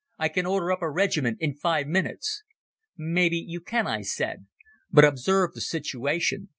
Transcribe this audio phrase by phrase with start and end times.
[0.17, 2.41] "I can order up a regiment in five minutes."
[2.97, 4.47] "Maybe you can," I said;
[4.89, 6.49] "but observe the situation.